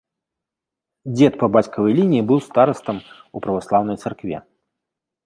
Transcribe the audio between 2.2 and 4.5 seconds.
быў старастам у праваслаўнай царкве.